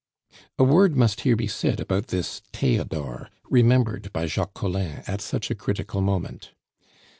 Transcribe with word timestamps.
A 0.57 0.63
word 0.63 0.97
must 0.97 1.21
here 1.21 1.35
be 1.35 1.45
said 1.45 1.79
about 1.79 2.07
this 2.07 2.39
Theodore, 2.53 3.29
remembered 3.51 4.11
by 4.11 4.25
Jacques 4.25 4.55
Collin 4.55 5.03
at 5.05 5.21
such 5.21 5.51
a 5.51 5.55
critical 5.55 6.01
moment. 6.01 6.53